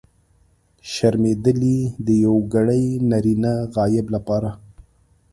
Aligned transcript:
شرمېدلی! 0.91 1.79
د 2.05 2.07
یوګړي 2.25 2.83
نرينه 3.09 3.53
غایب 3.75 4.05
لپاره. 4.15 4.49